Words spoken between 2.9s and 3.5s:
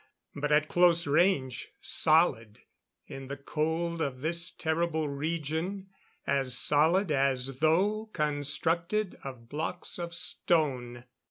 in the